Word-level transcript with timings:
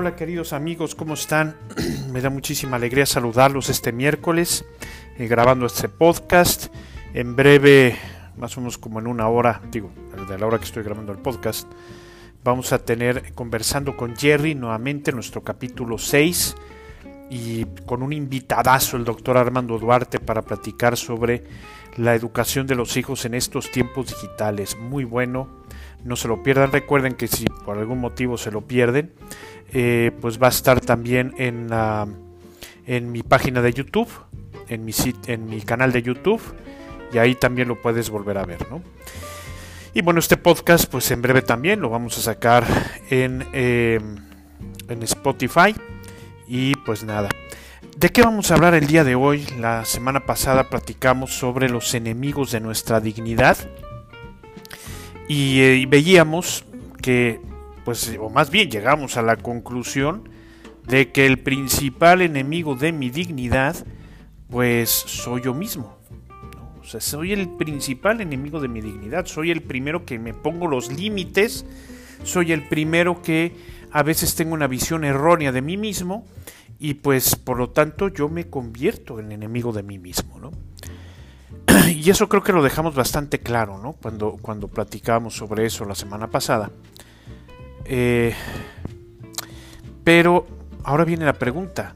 Hola 0.00 0.14
queridos 0.14 0.52
amigos, 0.52 0.94
¿cómo 0.94 1.14
están? 1.14 1.56
Me 2.12 2.20
da 2.20 2.30
muchísima 2.30 2.76
alegría 2.76 3.04
saludarlos 3.04 3.68
este 3.68 3.90
miércoles 3.90 4.64
eh, 5.18 5.26
grabando 5.26 5.66
este 5.66 5.88
podcast. 5.88 6.72
En 7.14 7.34
breve, 7.34 7.96
más 8.36 8.56
o 8.56 8.60
menos 8.60 8.78
como 8.78 9.00
en 9.00 9.08
una 9.08 9.26
hora, 9.26 9.60
digo, 9.72 9.90
de 10.28 10.38
la 10.38 10.46
hora 10.46 10.58
que 10.58 10.66
estoy 10.66 10.84
grabando 10.84 11.10
el 11.10 11.18
podcast, 11.18 11.68
vamos 12.44 12.72
a 12.72 12.78
tener 12.78 13.32
conversando 13.34 13.96
con 13.96 14.14
Jerry 14.14 14.54
nuevamente 14.54 15.10
nuestro 15.10 15.42
capítulo 15.42 15.98
6 15.98 16.54
y 17.28 17.64
con 17.84 18.04
un 18.04 18.12
invitadazo, 18.12 18.96
el 18.96 19.04
doctor 19.04 19.36
Armando 19.36 19.80
Duarte, 19.80 20.20
para 20.20 20.42
platicar 20.42 20.96
sobre 20.96 21.42
la 21.96 22.14
educación 22.14 22.68
de 22.68 22.76
los 22.76 22.96
hijos 22.96 23.24
en 23.24 23.34
estos 23.34 23.72
tiempos 23.72 24.06
digitales. 24.06 24.78
Muy 24.78 25.02
bueno, 25.02 25.48
no 26.04 26.14
se 26.14 26.28
lo 26.28 26.42
pierdan. 26.42 26.70
Recuerden 26.70 27.14
que 27.14 27.26
si 27.26 27.46
por 27.64 27.78
algún 27.78 27.98
motivo 27.98 28.38
se 28.38 28.52
lo 28.52 28.62
pierden, 28.62 29.12
eh, 29.72 30.12
pues 30.20 30.40
va 30.40 30.46
a 30.46 30.50
estar 30.50 30.80
también 30.80 31.34
en, 31.38 31.68
en 32.86 33.12
mi 33.12 33.22
página 33.22 33.62
de 33.62 33.72
YouTube, 33.72 34.08
en 34.68 34.84
mi, 34.84 34.92
en 35.26 35.46
mi 35.46 35.60
canal 35.60 35.92
de 35.92 36.02
YouTube, 36.02 36.40
y 37.12 37.18
ahí 37.18 37.34
también 37.34 37.68
lo 37.68 37.80
puedes 37.80 38.10
volver 38.10 38.38
a 38.38 38.44
ver. 38.44 38.70
¿no? 38.70 38.82
Y 39.94 40.02
bueno, 40.02 40.20
este 40.20 40.36
podcast, 40.36 40.90
pues 40.90 41.10
en 41.10 41.22
breve 41.22 41.42
también 41.42 41.80
lo 41.80 41.88
vamos 41.88 42.18
a 42.18 42.22
sacar 42.22 42.64
en, 43.10 43.46
eh, 43.52 44.00
en 44.88 45.02
Spotify. 45.02 45.74
Y 46.46 46.74
pues 46.76 47.04
nada. 47.04 47.28
¿De 47.96 48.08
qué 48.10 48.22
vamos 48.22 48.50
a 48.50 48.54
hablar 48.54 48.74
el 48.74 48.86
día 48.86 49.04
de 49.04 49.14
hoy? 49.14 49.44
La 49.58 49.84
semana 49.84 50.24
pasada 50.24 50.70
platicamos 50.70 51.36
sobre 51.36 51.68
los 51.68 51.94
enemigos 51.94 52.52
de 52.52 52.60
nuestra 52.60 53.00
dignidad 53.00 53.58
y, 55.28 55.60
eh, 55.60 55.86
veíamos 55.88 56.64
que, 57.02 57.40
pues, 57.88 58.14
o 58.20 58.28
más 58.28 58.50
bien 58.50 58.70
llegamos 58.70 59.16
a 59.16 59.22
la 59.22 59.36
conclusión 59.36 60.28
de 60.86 61.10
que 61.10 61.24
el 61.24 61.38
principal 61.38 62.20
enemigo 62.20 62.74
de 62.74 62.92
mi 62.92 63.08
dignidad, 63.08 63.76
pues, 64.50 64.90
soy 64.90 65.40
yo 65.40 65.54
mismo. 65.54 65.96
O 66.82 66.84
sea, 66.84 67.00
soy 67.00 67.32
el 67.32 67.48
principal 67.48 68.20
enemigo 68.20 68.60
de 68.60 68.68
mi 68.68 68.82
dignidad, 68.82 69.24
soy 69.24 69.50
el 69.50 69.62
primero 69.62 70.04
que 70.04 70.18
me 70.18 70.34
pongo 70.34 70.66
los 70.66 70.92
límites, 70.92 71.64
soy 72.24 72.52
el 72.52 72.68
primero 72.68 73.22
que 73.22 73.56
a 73.90 74.02
veces 74.02 74.34
tengo 74.34 74.52
una 74.52 74.66
visión 74.66 75.02
errónea 75.02 75.50
de 75.50 75.62
mí 75.62 75.78
mismo 75.78 76.26
y 76.78 76.92
pues 76.92 77.36
por 77.36 77.56
lo 77.56 77.70
tanto 77.70 78.08
yo 78.08 78.28
me 78.28 78.50
convierto 78.50 79.18
en 79.18 79.32
enemigo 79.32 79.72
de 79.72 79.82
mí 79.82 79.98
mismo, 79.98 80.38
¿no? 80.38 80.50
Y 81.88 82.10
eso 82.10 82.28
creo 82.28 82.42
que 82.42 82.52
lo 82.52 82.62
dejamos 82.62 82.94
bastante 82.94 83.38
claro, 83.38 83.78
¿no? 83.78 83.94
Cuando, 83.94 84.36
cuando 84.42 84.68
platicábamos 84.68 85.34
sobre 85.34 85.64
eso 85.64 85.86
la 85.86 85.94
semana 85.94 86.26
pasada. 86.26 86.70
Eh, 87.88 88.34
pero 90.04 90.46
ahora 90.84 91.04
viene 91.04 91.24
la 91.24 91.32
pregunta, 91.32 91.94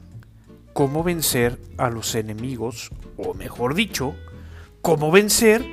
¿cómo 0.73 1.03
vencer 1.03 1.59
a 1.77 1.89
los 1.89 2.15
enemigos, 2.15 2.91
o 3.17 3.33
mejor 3.33 3.75
dicho, 3.75 4.15
cómo 4.81 5.11
vencer 5.11 5.65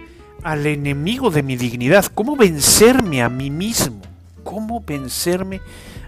al 0.43 0.67
enemigo 0.67 1.31
de 1.31 1.43
mi 1.43 1.57
dignidad? 1.57 2.07
¿Cómo 2.15 2.37
vencerme 2.37 3.23
a 3.23 3.29
mí 3.29 3.51
mismo? 3.51 4.01
¿Cómo 4.45 4.81
vencerme 4.81 5.61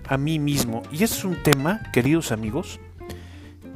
a 0.09 0.17
mí 0.17 0.39
mismo? 0.39 0.83
Y 0.93 1.05
es 1.05 1.25
un 1.25 1.43
tema, 1.43 1.81
queridos 1.93 2.33
amigos, 2.33 2.81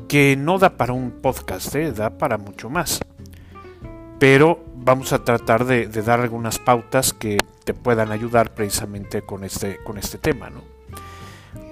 que 0.08 0.36
no 0.36 0.58
da 0.58 0.76
para 0.76 0.92
un 0.92 1.10
podcast, 1.10 1.74
¿eh? 1.74 1.92
da 1.92 2.18
para 2.18 2.38
mucho 2.38 2.70
más. 2.70 3.00
Pero 4.18 4.64
vamos 4.76 5.12
a 5.12 5.24
tratar 5.24 5.64
de, 5.64 5.88
dar 5.88 6.20
algunas 6.20 6.58
pautas 6.58 7.12
que 7.12 7.38
te 7.66 7.74
puedan 7.74 8.12
ayudar 8.12 8.54
precisamente 8.54 9.22
con 9.22 9.42
este, 9.42 9.78
con 9.82 9.98
este 9.98 10.18
tema. 10.18 10.50
¿no? 10.50 10.62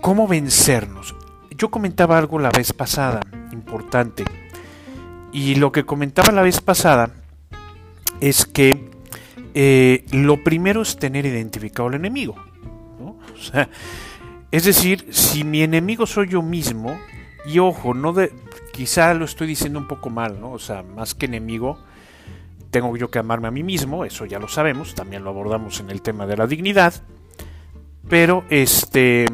¿Cómo 0.01 0.27
vencernos? 0.27 1.15
Yo 1.57 1.71
comentaba 1.71 2.19
algo 2.19 2.41
la 2.41 2.51
vez 2.51 2.73
pasada, 2.73 3.21
importante. 3.53 4.25
Y 5.33 5.55
lo 5.55 5.71
que 5.71 5.85
comentaba 5.85 6.33
la 6.33 6.43
vez 6.43 6.61
pasada 6.61 7.11
es 8.21 8.45
que 8.45 8.91
eh, 9.55 10.05
lo 10.11 10.43
primero 10.43 10.83
es 10.83 10.97
tener 10.97 11.27
identificado 11.27 11.89
el 11.89 11.95
enemigo. 11.95 12.35
es 14.51 14.65
decir, 14.65 15.07
si 15.13 15.45
mi 15.45 15.63
enemigo 15.63 16.07
soy 16.07 16.29
yo 16.29 16.43
mismo, 16.43 16.99
y 17.47 17.61
ojo, 17.61 17.95
no 17.95 18.13
de, 18.13 18.33
quizá 18.73 19.15
lo 19.15 19.25
estoy 19.25 19.47
diciendo 19.47 19.79
un 19.79 19.87
poco 19.87 20.11
mal, 20.11 20.41
¿no? 20.41 20.51
O 20.51 20.59
sea, 20.59 20.83
más 20.83 21.15
que 21.15 21.27
enemigo, 21.27 21.79
tengo 22.75 22.97
yo 22.97 23.09
que 23.09 23.21
amarme 23.21 23.47
a 23.47 23.53
mí 23.53 23.63
mismo, 23.63 24.05
eso 24.05 24.27
ya 24.27 24.41
lo 24.41 24.49
sabemos, 24.49 24.97
también 24.97 25.23
lo 25.23 25.31
abordamos 25.31 25.79
en 25.79 25.91
el 25.91 26.03
tema 26.03 26.27
de 26.27 26.37
la 26.37 26.49
dignidad. 26.49 26.93
Pero 28.09 28.43
este 28.51 29.27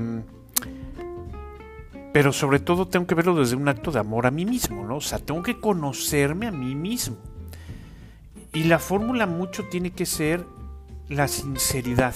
pero 2.12 2.34
sobre 2.34 2.58
todo 2.58 2.86
tengo 2.86 3.06
que 3.06 3.14
verlo 3.14 3.34
desde 3.34 3.56
un 3.56 3.66
acto 3.66 3.92
de 3.92 3.98
amor 3.98 4.26
a 4.26 4.30
mí 4.30 4.44
mismo, 4.44 4.84
¿no? 4.84 4.96
O 4.96 5.00
sea, 5.00 5.18
tengo 5.18 5.42
que 5.42 5.58
conocerme 5.58 6.48
a 6.48 6.50
mí 6.50 6.74
mismo. 6.74 7.16
Y 8.52 8.64
la 8.64 8.78
fórmula 8.78 9.24
mucho 9.24 9.64
tiene 9.70 9.92
que 9.92 10.04
ser 10.04 10.44
la 11.08 11.26
sinceridad. 11.26 12.14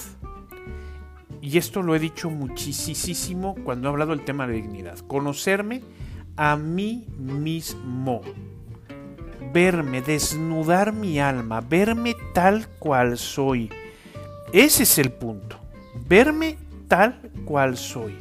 Y 1.41 1.57
esto 1.57 1.81
lo 1.81 1.95
he 1.95 1.99
dicho 1.99 2.29
muchísimo 2.29 3.55
cuando 3.63 3.87
he 3.87 3.91
hablado 3.91 4.11
del 4.15 4.25
tema 4.25 4.45
de 4.45 4.53
dignidad. 4.53 4.99
Conocerme 5.07 5.81
a 6.37 6.55
mí 6.55 7.07
mismo. 7.17 8.21
Verme, 9.53 10.01
desnudar 10.01 10.93
mi 10.93 11.19
alma, 11.19 11.61
verme 11.61 12.15
tal 12.33 12.67
cual 12.79 13.17
soy. 13.17 13.71
Ese 14.51 14.83
es 14.83 14.97
el 14.97 15.11
punto. 15.11 15.59
Verme 16.07 16.57
tal 16.87 17.19
cual 17.45 17.77
soy. 17.77 18.15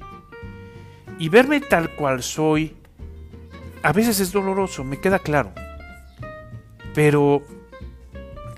Y 1.18 1.28
verme 1.28 1.60
tal 1.60 1.94
cual 1.96 2.22
soy 2.22 2.74
a 3.84 3.92
veces 3.92 4.18
es 4.18 4.32
doloroso, 4.32 4.82
me 4.82 4.98
queda 4.98 5.18
claro. 5.18 5.52
Pero, 6.94 7.42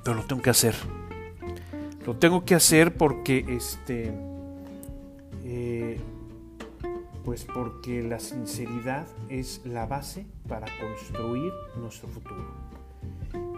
pero 0.05 0.19
lo 0.19 0.23
tengo 0.23 0.41
que 0.41 0.51
hacer. 0.51 0.77
Lo 2.07 2.15
tengo 2.15 2.45
que 2.45 2.55
hacer 2.55 2.97
porque 2.97 3.45
este 3.49 4.15
pues 7.27 7.45
porque 7.45 8.05
la 8.05 8.21
sinceridad 8.21 9.05
es 9.29 9.61
la 9.65 9.85
base 9.85 10.27
para 10.49 10.69
construir 10.81 11.53
nuestro 11.77 12.07
futuro. 12.07 12.55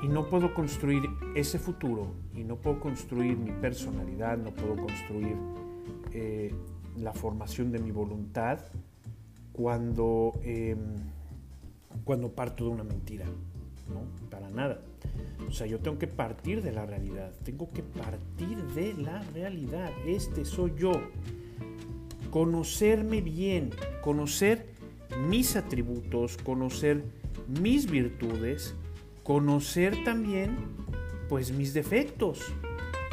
Y 0.02 0.08
no 0.08 0.26
puedo 0.26 0.54
construir 0.54 1.02
ese 1.34 1.58
futuro 1.58 2.06
y 2.34 2.44
no 2.44 2.56
puedo 2.56 2.80
construir 2.80 3.36
mi 3.36 3.52
personalidad, 3.52 4.38
no 4.38 4.52
puedo 4.52 4.74
construir 4.74 5.36
eh, 6.12 6.54
la 6.96 7.12
formación 7.12 7.70
de 7.70 7.78
mi 7.78 7.90
voluntad 7.90 8.58
cuando, 9.52 10.40
em, 10.44 10.78
cuando 12.04 12.32
parto 12.32 12.64
de 12.64 12.70
una 12.70 12.84
mentira. 12.84 13.26
¿no? 13.26 14.30
Para 14.30 14.48
nada. 14.48 14.80
O 15.46 15.50
sea, 15.50 15.66
yo 15.66 15.78
tengo 15.80 15.98
que 15.98 16.06
partir 16.06 16.62
de 16.62 16.72
la 16.72 16.86
realidad. 16.86 17.32
Tengo 17.44 17.70
que 17.70 17.82
partir 17.82 18.64
de 18.68 18.94
la 18.94 19.20
realidad. 19.34 19.90
Este 20.06 20.46
soy 20.46 20.72
yo 20.78 20.92
conocerme 22.30 23.20
bien, 23.20 23.70
conocer 24.02 24.66
mis 25.28 25.56
atributos, 25.56 26.36
conocer 26.36 27.04
mis 27.46 27.90
virtudes, 27.90 28.74
conocer 29.22 30.04
también 30.04 30.56
pues 31.28 31.52
mis 31.52 31.74
defectos. 31.74 32.40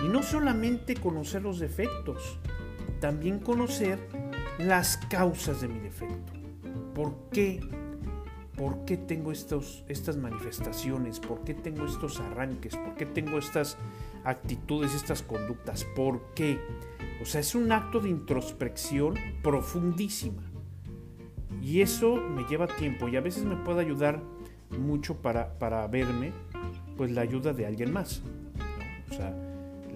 Y 0.04 0.08
no 0.08 0.24
solamente 0.24 0.96
conocer 0.96 1.42
los 1.42 1.60
defectos, 1.60 2.38
también 3.00 3.40
conocer 3.40 4.00
las 4.60 4.98
causas 4.98 5.62
de 5.62 5.68
mi 5.68 5.80
defecto. 5.80 6.34
¿Por 6.94 7.30
qué? 7.32 7.62
¿Por 8.56 8.86
qué 8.86 8.98
tengo 8.98 9.32
estos, 9.32 9.84
estas 9.90 10.16
manifestaciones? 10.18 11.20
¿Por 11.20 11.44
qué 11.44 11.54
tengo 11.54 11.86
estos 11.86 12.20
arranques? 12.20 12.76
¿Por 12.76 12.96
qué 12.96 13.06
tengo 13.06 13.38
estas 13.38 13.78
actitudes, 14.26 14.94
estas 14.94 15.22
conductas? 15.24 15.86
¿Por 15.96 16.34
qué? 16.34 16.60
O 17.22 17.26
sea, 17.26 17.42
es 17.42 17.56
un 17.56 17.72
acto 17.72 18.00
de 18.00 18.10
introspección 18.10 19.16
profundísima. 19.42 20.44
Y 21.62 21.82
eso 21.82 22.18
me 22.18 22.44
lleva 22.44 22.68
tiempo 22.68 23.08
y 23.08 23.16
a 23.16 23.22
veces 23.22 23.46
me 23.46 23.56
puede 23.56 23.82
ayudar 23.82 24.22
mucho 24.78 25.22
para, 25.22 25.58
para 25.58 25.88
verme, 25.88 26.34
pues 26.98 27.12
la 27.12 27.22
ayuda 27.22 27.54
de 27.54 27.66
alguien 27.66 27.94
más. 27.94 28.22
O 29.10 29.14
sea, 29.14 29.34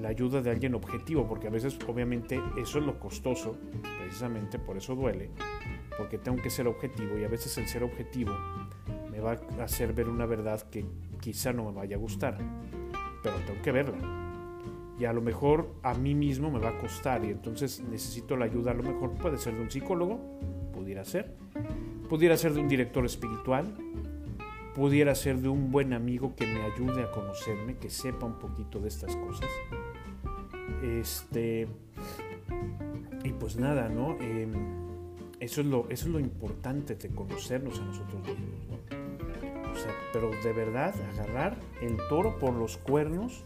la 0.01 0.09
ayuda 0.09 0.41
de 0.41 0.49
alguien 0.49 0.75
objetivo, 0.75 1.27
porque 1.27 1.47
a 1.47 1.49
veces 1.49 1.77
obviamente 1.87 2.41
eso 2.57 2.79
es 2.79 2.85
lo 2.85 2.99
costoso, 2.99 3.57
precisamente 3.99 4.57
por 4.57 4.77
eso 4.77 4.95
duele, 4.95 5.29
porque 5.97 6.17
tengo 6.17 6.41
que 6.41 6.49
ser 6.49 6.67
objetivo 6.67 7.17
y 7.17 7.23
a 7.23 7.27
veces 7.27 7.57
el 7.57 7.67
ser 7.67 7.83
objetivo 7.83 8.31
me 9.11 9.19
va 9.19 9.39
a 9.59 9.63
hacer 9.63 9.93
ver 9.93 10.07
una 10.07 10.25
verdad 10.25 10.61
que 10.69 10.85
quizá 11.19 11.51
no 11.51 11.65
me 11.65 11.71
vaya 11.73 11.97
a 11.97 11.99
gustar, 11.99 12.37
pero 13.23 13.35
tengo 13.45 13.61
que 13.61 13.71
verla 13.71 14.19
y 14.99 15.05
a 15.05 15.13
lo 15.13 15.21
mejor 15.21 15.73
a 15.81 15.93
mí 15.93 16.13
mismo 16.13 16.51
me 16.51 16.59
va 16.59 16.69
a 16.69 16.77
costar 16.77 17.23
y 17.23 17.29
entonces 17.29 17.81
necesito 17.89 18.35
la 18.35 18.45
ayuda, 18.45 18.71
a 18.71 18.73
lo 18.73 18.83
mejor 18.83 19.11
puede 19.13 19.37
ser 19.37 19.55
de 19.55 19.61
un 19.61 19.71
psicólogo, 19.71 20.19
pudiera 20.73 21.05
ser, 21.05 21.33
pudiera 22.09 22.35
ser 22.35 22.53
de 22.53 22.59
un 22.59 22.67
director 22.67 23.05
espiritual, 23.05 23.73
pudiera 24.75 25.15
ser 25.15 25.37
de 25.37 25.47
un 25.47 25.71
buen 25.71 25.93
amigo 25.93 26.35
que 26.35 26.45
me 26.45 26.61
ayude 26.61 27.03
a 27.03 27.11
conocerme, 27.11 27.77
que 27.77 27.89
sepa 27.89 28.25
un 28.25 28.39
poquito 28.39 28.79
de 28.79 28.89
estas 28.89 29.15
cosas. 29.15 29.49
Este, 30.83 31.67
y 33.23 33.29
pues 33.31 33.55
nada, 33.55 33.87
¿no? 33.87 34.17
Em, 34.19 34.51
eso 35.39 35.61
es 35.61 35.67
lo, 35.67 35.87
eso 35.89 36.07
es 36.07 36.11
lo 36.11 36.19
importante 36.19 36.95
de 36.95 37.09
conocernos 37.09 37.79
a 37.79 37.85
nosotros 37.85 38.21
mismos. 38.27 38.67
¿no? 38.69 38.98
Sea, 39.79 39.95
pero 40.11 40.29
de 40.43 40.53
verdad 40.53 40.93
agarrar 41.13 41.55
el 41.81 41.97
toro 42.09 42.37
por 42.37 42.53
los 42.53 42.77
cuernos 42.77 43.45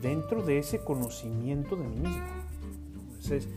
dentro 0.00 0.42
de 0.42 0.58
ese 0.58 0.78
conocimiento 0.78 1.76
de 1.76 1.84
mí 1.84 2.00
mismo. 2.00 2.26
Ese, 3.20 3.36
es, 3.36 3.48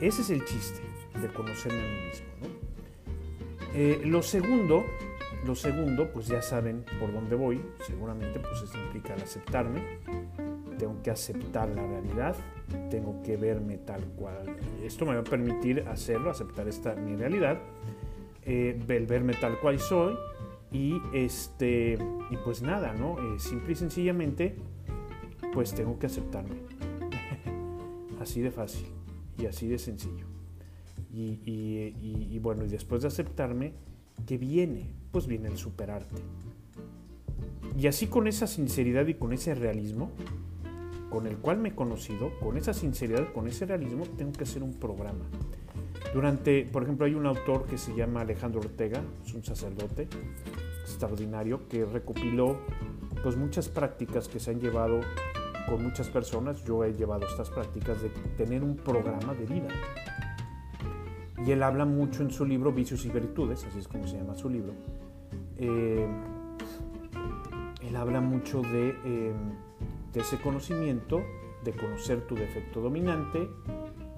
ese 0.00 0.22
es 0.22 0.30
el 0.30 0.44
chiste 0.44 0.80
de 1.20 1.28
conocerme 1.28 1.78
a 1.78 1.82
mí 1.82 2.06
mismo. 2.08 2.26
¿no? 2.42 2.64
Eh, 3.74 4.02
lo 4.04 4.22
segundo, 4.22 4.84
lo 5.46 5.54
segundo, 5.54 6.10
pues 6.12 6.26
ya 6.26 6.42
saben 6.42 6.84
por 7.00 7.12
dónde 7.12 7.34
voy, 7.34 7.60
seguramente 7.86 8.38
pues 8.38 8.62
eso 8.62 8.78
implica 8.78 9.14
el 9.14 9.22
aceptarme, 9.22 9.98
tengo 10.78 11.02
que 11.02 11.10
aceptar 11.10 11.68
la 11.70 11.86
realidad, 11.86 12.36
tengo 12.90 13.22
que 13.22 13.36
verme 13.36 13.78
tal 13.78 14.04
cual. 14.16 14.56
Esto 14.82 15.04
me 15.06 15.14
va 15.14 15.20
a 15.20 15.24
permitir 15.24 15.86
hacerlo, 15.88 16.30
aceptar 16.30 16.68
esta 16.68 16.94
mi 16.94 17.16
realidad, 17.16 17.58
eh, 18.44 18.78
verme 18.86 19.34
tal 19.34 19.58
cual 19.58 19.80
soy 19.80 20.16
y 20.74 21.00
este 21.12 21.96
y 22.30 22.36
pues 22.38 22.60
nada, 22.60 22.92
¿no? 22.92 23.16
Eh, 23.18 23.38
simple 23.38 23.72
y 23.72 23.76
sencillamente, 23.76 24.56
pues 25.52 25.72
tengo 25.72 25.98
que 25.98 26.06
aceptarme. 26.06 26.56
así 28.20 28.40
de 28.42 28.50
fácil 28.50 28.86
y 29.38 29.46
así 29.46 29.68
de 29.68 29.78
sencillo. 29.78 30.26
Y, 31.12 31.38
y, 31.46 32.38
bueno, 32.40 32.64
y 32.64 32.68
después 32.68 33.02
de 33.02 33.08
aceptarme, 33.08 33.72
¿qué 34.26 34.36
viene? 34.36 34.90
Pues 35.12 35.28
viene 35.28 35.48
el 35.48 35.56
superarte. 35.56 36.20
Y 37.78 37.86
así 37.86 38.08
con 38.08 38.26
esa 38.26 38.48
sinceridad 38.48 39.06
y 39.06 39.14
con 39.14 39.32
ese 39.32 39.54
realismo, 39.54 40.10
con 41.10 41.28
el 41.28 41.36
cual 41.36 41.58
me 41.58 41.68
he 41.68 41.74
conocido, 41.76 42.32
con 42.40 42.56
esa 42.56 42.74
sinceridad, 42.74 43.32
con 43.32 43.46
ese 43.46 43.64
realismo, 43.64 44.06
tengo 44.16 44.32
que 44.32 44.42
hacer 44.42 44.64
un 44.64 44.74
programa. 44.74 45.24
Durante, 46.14 46.64
por 46.64 46.84
ejemplo, 46.84 47.06
hay 47.06 47.14
un 47.14 47.26
autor 47.26 47.66
que 47.66 47.76
se 47.76 47.94
llama 47.94 48.20
Alejandro 48.20 48.60
Ortega, 48.60 49.02
es 49.26 49.34
un 49.34 49.44
sacerdote 49.44 50.08
extraordinario 50.82 51.68
que 51.68 51.84
recopiló 51.84 52.58
pues 53.22 53.36
muchas 53.36 53.68
prácticas 53.68 54.28
que 54.28 54.38
se 54.38 54.52
han 54.52 54.60
llevado 54.60 55.00
con 55.68 55.82
muchas 55.82 56.08
personas. 56.08 56.64
Yo 56.64 56.84
he 56.84 56.92
llevado 56.94 57.26
estas 57.26 57.50
prácticas 57.50 58.00
de 58.00 58.10
tener 58.36 58.62
un 58.62 58.76
programa 58.76 59.34
de 59.34 59.44
vida. 59.44 59.68
Y 61.44 61.50
él 61.50 61.62
habla 61.62 61.84
mucho 61.84 62.22
en 62.22 62.30
su 62.30 62.44
libro 62.44 62.72
Vicios 62.72 63.04
y 63.04 63.10
Virtudes, 63.10 63.64
así 63.64 63.80
es 63.80 63.88
como 63.88 64.06
se 64.06 64.16
llama 64.16 64.36
su 64.36 64.48
libro. 64.48 64.72
Eh, 65.58 66.06
él 67.82 67.96
habla 67.96 68.20
mucho 68.20 68.62
de 68.62 68.94
eh, 69.04 69.32
de 70.14 70.20
ese 70.20 70.38
conocimiento, 70.38 71.22
de 71.64 71.72
conocer 71.72 72.26
tu 72.26 72.36
defecto 72.36 72.80
dominante, 72.80 73.48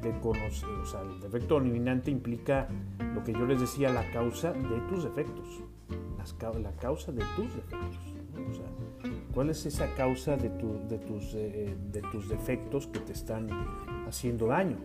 de 0.02 0.19
conocer, 0.20 0.69
o 0.69 0.87
sea, 0.87 1.00
el 1.02 1.20
defecto 1.20 1.54
dominante 1.54 2.10
implica 2.10 2.69
lo 3.14 3.25
que 3.25 3.32
yo 3.32 3.46
les 3.46 3.60
decía, 3.60 3.90
la 3.90 4.10
causa 4.12 4.52
de 4.52 4.81
tus 4.88 5.04
defectos, 5.04 5.62
la 6.62 6.72
causa 6.72 7.12
de 7.12 7.22
tus 7.37 7.54
defectos. 7.54 8.16
¿cuál 9.37 9.50
es 9.50 9.66
esa 9.66 9.93
causa 9.94 10.37
de, 10.37 10.48
tu, 10.48 10.81
de, 10.88 10.98
tus, 10.98 11.34
eh, 11.34 11.76
de 11.93 12.00
tus 12.10 12.28
defectos 12.28 12.87
que 12.87 13.00
te 13.00 13.12
están 13.12 13.48
haciendo 14.08 14.46
daño? 14.46 14.78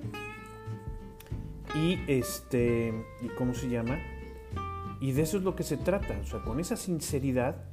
Y 1.76 2.00
este, 2.08 2.94
¿y 3.22 3.28
cómo 3.30 3.54
se 3.54 3.70
llama? 3.70 3.98
Y 5.00 5.14
de 5.14 5.22
eso 5.22 5.38
es 5.38 5.44
lo 5.44 5.56
que 5.56 5.64
se 5.64 5.78
trata, 5.78 6.20
o 6.22 6.26
sea, 6.26 6.42
con 6.42 6.60
esa 6.60 6.76
sinceridad 6.76 7.64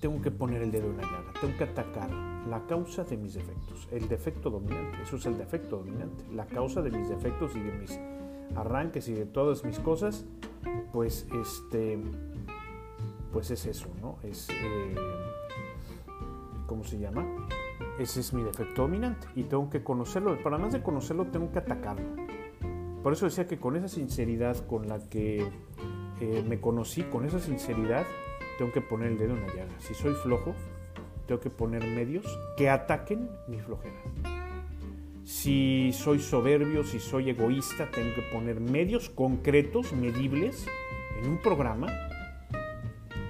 tengo 0.00 0.20
que 0.22 0.30
poner 0.30 0.62
el 0.62 0.70
dedo 0.70 0.86
en 0.88 0.96
la 0.96 1.02
llaga, 1.02 1.32
tengo 1.40 1.56
que 1.56 1.64
atacar 1.64 2.10
la 2.48 2.66
causa 2.66 3.04
de 3.04 3.16
mis 3.16 3.34
defectos, 3.34 3.86
el 3.92 4.08
defecto 4.08 4.50
dominante, 4.50 5.02
eso 5.02 5.16
es 5.16 5.26
el 5.26 5.36
defecto 5.36 5.76
dominante, 5.76 6.24
la 6.32 6.46
causa 6.46 6.80
de 6.80 6.90
mis 6.90 7.08
defectos 7.08 7.54
y 7.54 7.60
de 7.60 7.72
mis 7.72 8.00
arranques 8.56 9.08
y 9.08 9.12
de 9.12 9.26
todas 9.26 9.62
mis 9.64 9.78
cosas, 9.78 10.24
pues 10.92 11.26
este, 11.42 11.98
pues 13.32 13.50
es 13.50 13.66
eso, 13.66 13.88
¿no? 14.00 14.16
Es, 14.22 14.48
eh, 14.50 14.94
¿cómo 16.66 16.82
se 16.82 16.98
llama? 16.98 17.26
Ese 17.98 18.20
es 18.20 18.32
mi 18.32 18.42
defecto 18.42 18.82
dominante 18.82 19.26
y 19.36 19.44
tengo 19.44 19.68
que 19.68 19.84
conocerlo, 19.84 20.36
pero 20.42 20.54
además 20.54 20.72
de 20.72 20.82
conocerlo 20.82 21.26
tengo 21.26 21.52
que 21.52 21.58
atacarlo. 21.58 22.08
Por 23.02 23.12
eso 23.12 23.26
decía 23.26 23.46
que 23.46 23.58
con 23.58 23.76
esa 23.76 23.88
sinceridad 23.88 24.56
con 24.66 24.88
la 24.88 24.98
que 24.98 25.46
eh, 26.20 26.44
me 26.46 26.60
conocí, 26.60 27.02
con 27.02 27.24
esa 27.26 27.38
sinceridad, 27.38 28.06
tengo 28.60 28.72
que 28.72 28.82
poner 28.82 29.12
el 29.12 29.16
dedo 29.16 29.32
en 29.32 29.40
la 29.40 29.46
llaga. 29.54 29.72
Si 29.78 29.94
soy 29.94 30.12
flojo, 30.12 30.54
tengo 31.26 31.40
que 31.40 31.48
poner 31.48 31.82
medios 31.82 32.26
que 32.58 32.68
ataquen 32.68 33.30
mi 33.48 33.58
flojera. 33.58 33.96
Si 35.24 35.92
soy 35.94 36.18
soberbio, 36.18 36.84
si 36.84 37.00
soy 37.00 37.30
egoísta, 37.30 37.90
tengo 37.90 38.14
que 38.14 38.20
poner 38.20 38.60
medios 38.60 39.08
concretos, 39.08 39.94
medibles, 39.94 40.66
en 41.22 41.30
un 41.30 41.38
programa 41.38 41.86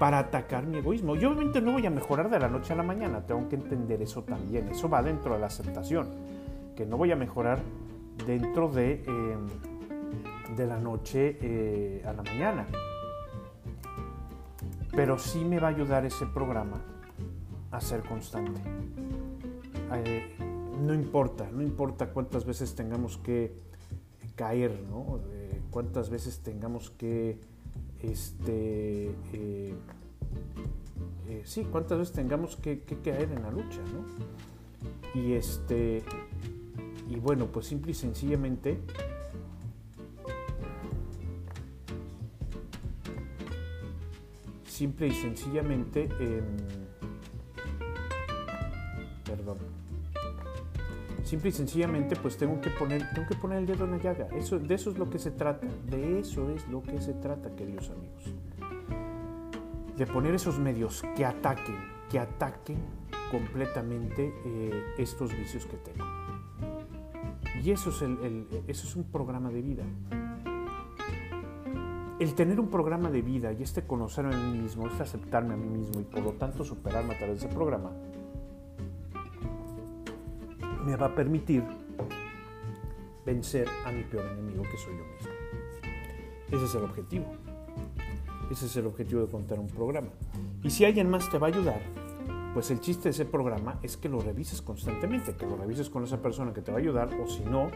para 0.01 0.19
atacar 0.19 0.67
mi 0.67 0.79
egoísmo. 0.79 1.15
Yo 1.15 1.29
obviamente 1.29 1.61
no 1.61 1.71
voy 1.75 1.87
a 1.87 1.91
mejorar 1.91 2.29
de 2.29 2.41
la 2.41 2.49
noche 2.49 2.73
a 2.73 2.77
la 2.77 2.83
mañana, 2.83 3.25
tengo 3.25 3.49
que 3.49 3.55
entender 3.55 4.03
eso 4.03 4.25
también. 4.25 4.69
Eso 4.69 4.89
va 4.89 5.01
dentro 5.01 5.35
de 5.35 5.39
la 5.39 5.47
aceptación, 5.47 6.09
que 6.75 6.85
no 6.85 6.97
voy 6.97 7.13
a 7.13 7.17
mejorar 7.17 7.61
dentro 8.27 8.69
de, 8.69 9.05
eh, 9.07 9.37
de 10.57 10.67
la 10.67 10.79
noche 10.79 11.39
eh, 11.41 12.03
a 12.05 12.15
la 12.15 12.25
mañana 12.25 12.67
pero 14.93 15.19
sí 15.19 15.45
me 15.45 15.59
va 15.59 15.69
a 15.69 15.71
ayudar 15.71 16.05
ese 16.05 16.27
programa 16.27 16.81
a 17.71 17.81
ser 17.81 18.03
constante. 18.03 18.61
Eh, 19.93 20.37
no 20.81 20.95
importa, 20.95 21.49
no 21.53 21.63
importa 21.63 22.11
cuántas 22.11 22.45
veces 22.45 22.75
tengamos 22.75 23.19
que 23.19 23.53
caer, 24.37 24.83
¿no? 24.89 25.21
Eh, 25.33 25.61
cuántas 25.71 26.11
veces 26.11 26.41
tengamos 26.41 26.91
que, 26.91 27.39
este, 28.03 29.11
eh, 29.33 29.75
sí, 31.45 31.67
cuántas 31.71 31.99
veces 31.99 32.15
tengamos 32.15 32.57
que, 32.57 32.81
que, 32.81 32.97
caer 32.99 33.31
en 33.33 33.43
la 33.43 33.51
lucha, 33.51 33.81
¿no? 33.93 35.21
Y 35.21 35.33
este, 35.35 36.03
y 37.09 37.17
bueno, 37.17 37.47
pues 37.47 37.67
simple 37.67 37.91
y 37.91 37.95
sencillamente 37.95 38.81
simple 44.81 45.09
y 45.09 45.11
sencillamente, 45.11 46.09
eh, 46.21 46.43
perdón, 49.27 49.59
simple 51.23 51.51
y 51.51 51.53
sencillamente, 51.53 52.17
pues 52.17 52.39
tengo 52.39 52.59
que 52.63 52.71
poner, 52.71 53.07
tengo 53.13 53.29
que 53.29 53.35
poner 53.35 53.59
el 53.59 53.67
dedo 53.67 53.85
en 53.85 53.91
la 53.91 53.99
llaga. 53.99 54.29
Eso, 54.35 54.59
de 54.59 54.75
eso 54.75 54.91
es 54.91 54.97
lo 54.97 55.11
que 55.11 55.19
se 55.19 55.33
trata, 55.33 55.67
de 55.91 56.21
eso 56.21 56.49
es 56.49 56.67
lo 56.69 56.83
que 56.83 56.99
se 56.99 57.13
trata, 57.13 57.55
queridos 57.55 57.91
amigos. 57.91 58.35
De 59.99 60.07
poner 60.07 60.35
esos 60.35 60.59
medios 60.59 61.03
que 61.15 61.27
ataquen, 61.27 61.77
que 62.11 62.19
ataquen 62.19 62.79
completamente 63.31 64.33
eh, 64.47 64.95
estos 64.97 65.37
vicios 65.37 65.67
que 65.67 65.77
tengo. 65.77 66.07
Y 67.63 67.71
eso 67.71 67.91
es, 67.91 68.01
el, 68.01 68.47
eso 68.67 68.87
es 68.87 68.97
un 68.97 69.05
programa 69.05 69.51
de 69.51 69.61
vida 69.61 69.85
el 72.21 72.35
tener 72.35 72.61
un 72.61 72.69
programa 72.69 73.11
de 73.11 73.23
vida 73.23 73.51
y 73.55 73.63
este 73.63 73.87
conocerme 73.87 74.35
a 74.35 74.39
mí 74.39 74.59
mismo, 74.59 74.87
este 74.87 75.03
aceptarme 75.03 75.55
a 75.55 75.57
mí 75.57 75.69
mismo 75.71 76.01
y 76.01 76.05
por 76.05 76.21
lo 76.21 76.33
tanto 76.33 76.63
superarme 76.65 77.15
a 77.15 77.19
través 77.19 77.41
de 77.41 77.47
ese 77.47 77.55
programa, 77.55 77.91
me 80.85 80.97
va 80.97 81.07
a 81.07 81.15
permitir 81.15 81.65
vencer 83.25 83.67
a 83.87 83.93
mi 83.93 84.03
peor 84.03 84.27
enemigo 84.33 84.63
que 84.65 84.77
soy 84.77 84.99
yo 84.99 85.05
mismo. 85.05 85.31
Ese 86.49 86.65
es 86.67 86.75
el 86.75 86.85
objetivo. 86.85 87.25
Ese 88.51 88.67
es 88.67 88.77
el 88.77 88.87
objetivo 88.87 89.23
de 89.23 89.29
contar 89.29 89.59
un 89.59 89.69
programa. 89.69 90.11
Y 90.63 90.69
si 90.69 90.85
alguien 90.85 91.09
más 91.09 91.31
te 91.31 91.39
va 91.39 91.47
a 91.47 91.51
ayudar, 91.51 91.81
pues 92.53 92.71
el 92.71 92.81
chiste 92.81 93.05
de 93.05 93.11
ese 93.11 93.25
programa 93.25 93.79
es 93.83 93.97
que 93.97 94.11
lo 94.11 94.21
revises 94.21 94.61
constantemente, 94.61 95.37
que 95.37 95.47
lo 95.47 95.57
revises 95.57 95.89
con 95.89 96.05
esa 96.05 96.21
persona 96.21 96.53
que 96.53 96.61
te 96.61 96.71
va 96.71 96.77
a 96.77 96.81
ayudar 96.81 97.09
o 97.15 97.27
si 97.27 97.45
no, 97.45 97.71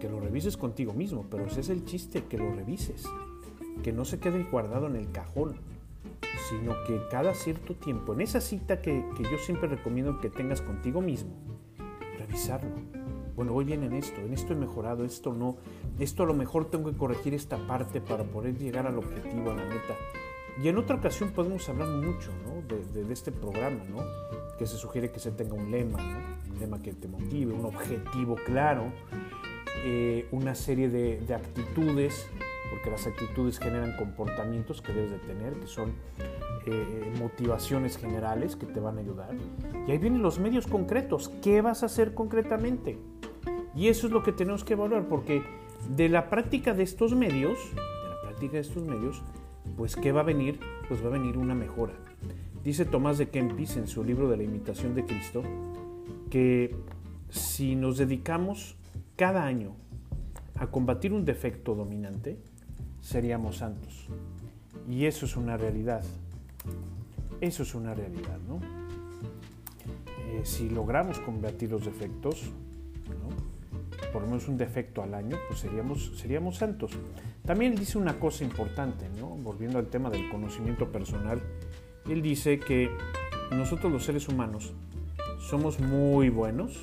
que 0.00 0.08
lo 0.08 0.18
revises 0.18 0.56
contigo 0.56 0.94
mismo. 0.94 1.26
Pero 1.30 1.44
ese 1.44 1.60
es 1.60 1.68
el 1.68 1.84
chiste, 1.84 2.24
que 2.24 2.38
lo 2.38 2.54
revises 2.54 3.06
que 3.82 3.92
no 3.92 4.04
se 4.04 4.18
quede 4.18 4.44
guardado 4.44 4.86
en 4.86 4.96
el 4.96 5.10
cajón, 5.10 5.56
sino 6.48 6.74
que 6.86 7.00
cada 7.10 7.34
cierto 7.34 7.74
tiempo, 7.74 8.12
en 8.12 8.20
esa 8.20 8.40
cita 8.40 8.80
que, 8.80 9.04
que 9.16 9.22
yo 9.24 9.38
siempre 9.38 9.68
recomiendo 9.68 10.20
que 10.20 10.30
tengas 10.30 10.60
contigo 10.60 11.00
mismo, 11.00 11.30
revisarlo. 12.18 12.70
Bueno, 13.34 13.52
voy 13.52 13.64
bien 13.64 13.82
en 13.82 13.92
esto, 13.92 14.20
en 14.20 14.32
esto 14.32 14.54
he 14.54 14.56
mejorado, 14.56 15.04
esto 15.04 15.34
no, 15.34 15.56
esto 15.98 16.22
a 16.22 16.26
lo 16.26 16.34
mejor 16.34 16.70
tengo 16.70 16.90
que 16.90 16.96
corregir 16.96 17.34
esta 17.34 17.58
parte 17.66 18.00
para 18.00 18.24
poder 18.24 18.56
llegar 18.56 18.86
al 18.86 18.96
objetivo, 18.98 19.50
a 19.50 19.54
la 19.54 19.64
meta. 19.64 19.94
Y 20.62 20.68
en 20.68 20.78
otra 20.78 20.96
ocasión 20.96 21.30
podemos 21.32 21.68
hablar 21.68 21.88
mucho 21.88 22.30
¿no? 22.46 22.62
de, 22.66 23.04
de, 23.04 23.12
este 23.12 23.30
programa, 23.30 23.84
¿no? 23.90 23.98
que 24.58 24.66
se 24.66 24.78
sugiere 24.78 25.10
que 25.10 25.20
se 25.20 25.30
tenga 25.32 25.52
un 25.52 25.70
lema, 25.70 25.98
¿no? 25.98 26.52
un 26.54 26.58
lema 26.58 26.80
que 26.80 26.94
te 26.94 27.08
motive, 27.08 27.52
un 27.52 27.66
objetivo 27.66 28.36
claro, 28.46 28.84
eh, 29.84 30.26
una 30.32 30.54
serie 30.54 30.88
de, 30.88 31.20
de 31.20 31.34
actitudes 31.34 32.26
porque 32.70 32.90
las 32.90 33.06
actitudes 33.06 33.58
generan 33.58 33.96
comportamientos 33.96 34.82
que 34.82 34.92
debes 34.92 35.10
de 35.10 35.18
tener, 35.18 35.54
que 35.54 35.66
son 35.66 35.92
eh, 36.66 37.12
motivaciones 37.18 37.96
generales 37.96 38.56
que 38.56 38.66
te 38.66 38.80
van 38.80 38.98
a 38.98 39.00
ayudar. 39.00 39.34
Y 39.86 39.92
ahí 39.92 39.98
vienen 39.98 40.22
los 40.22 40.38
medios 40.38 40.66
concretos, 40.66 41.30
¿qué 41.42 41.62
vas 41.62 41.82
a 41.82 41.86
hacer 41.86 42.14
concretamente? 42.14 42.98
Y 43.74 43.88
eso 43.88 44.06
es 44.06 44.12
lo 44.12 44.22
que 44.22 44.32
tenemos 44.32 44.64
que 44.64 44.72
evaluar, 44.72 45.06
porque 45.06 45.42
de 45.94 46.08
la 46.08 46.30
práctica 46.30 46.74
de 46.74 46.82
estos 46.82 47.14
medios, 47.14 47.58
de 47.74 48.08
la 48.08 48.20
práctica 48.22 48.52
de 48.54 48.60
estos 48.60 48.82
medios, 48.82 49.22
pues 49.76 49.96
¿qué 49.96 50.12
va 50.12 50.20
a 50.20 50.24
venir? 50.24 50.58
Pues 50.88 51.02
va 51.02 51.08
a 51.08 51.10
venir 51.10 51.36
una 51.36 51.54
mejora. 51.54 51.92
Dice 52.64 52.84
Tomás 52.84 53.18
de 53.18 53.28
Kempis 53.28 53.76
en 53.76 53.86
su 53.86 54.02
libro 54.02 54.28
de 54.28 54.36
la 54.36 54.42
imitación 54.42 54.94
de 54.94 55.04
Cristo 55.04 55.42
que 56.30 56.74
si 57.30 57.76
nos 57.76 57.98
dedicamos 57.98 58.76
cada 59.14 59.44
año 59.44 59.76
a 60.56 60.68
combatir 60.68 61.12
un 61.12 61.24
defecto 61.24 61.74
dominante, 61.74 62.38
seríamos 63.06 63.58
santos. 63.58 64.08
Y 64.88 65.06
eso 65.06 65.26
es 65.26 65.36
una 65.36 65.56
realidad. 65.56 66.02
Eso 67.40 67.62
es 67.62 67.74
una 67.74 67.94
realidad, 67.94 68.38
¿no? 68.48 68.56
Eh, 70.26 70.40
si 70.42 70.68
logramos 70.68 71.20
combatir 71.20 71.70
los 71.70 71.84
defectos, 71.84 72.42
por 74.12 74.22
lo 74.22 74.28
menos 74.28 74.48
un 74.48 74.56
defecto 74.56 75.02
al 75.02 75.14
año, 75.14 75.36
pues 75.46 75.60
seríamos, 75.60 76.12
seríamos 76.16 76.56
santos. 76.56 76.92
También 77.44 77.76
dice 77.76 77.96
una 77.96 78.18
cosa 78.18 78.42
importante, 78.42 79.08
¿no? 79.20 79.28
volviendo 79.28 79.78
al 79.78 79.86
tema 79.86 80.10
del 80.10 80.28
conocimiento 80.28 80.90
personal, 80.90 81.40
él 82.08 82.22
dice 82.22 82.58
que 82.58 82.90
nosotros 83.52 83.92
los 83.92 84.04
seres 84.04 84.28
humanos 84.28 84.72
somos 85.38 85.78
muy 85.78 86.28
buenos 86.28 86.82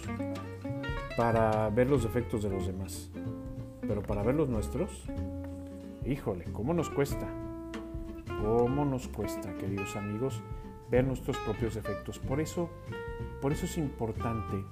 para 1.18 1.70
ver 1.70 1.89
los 1.89 2.03
defectos 2.03 2.44
de 2.44 2.50
los 2.50 2.68
demás, 2.68 3.10
pero 3.82 4.01
para 4.01 4.24
ver 4.24 4.36
los 4.36 4.48
nuestros, 4.48 4.89
híjole, 6.05 6.45
¿cómo 6.51 6.74
nos 6.74 6.89
cuesta? 6.89 7.27
¿Cómo 8.41 8.86
nos 8.86 9.07
cuesta, 9.07 9.53
queridos 9.55 9.95
amigos, 9.95 10.41
ver 10.91 11.05
nuestros 11.05 11.38
propios 11.38 11.75
defectos? 11.75 12.19
Por 12.19 12.41
eso, 12.41 12.69
por 13.41 13.51
eso 13.51 13.65
es 13.65 13.77
importante 13.77 14.63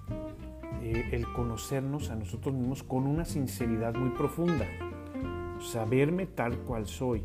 eh, 0.82 1.10
el 1.12 1.32
conocernos 1.32 2.10
a 2.10 2.16
nosotros 2.16 2.54
mismos 2.54 2.84
con 2.84 3.08
una 3.08 3.24
sinceridad 3.24 3.94
muy 3.94 4.10
profunda, 4.10 4.66
saberme 5.62 6.26
tal 6.26 6.58
cual 6.60 6.88
soy. 6.88 7.24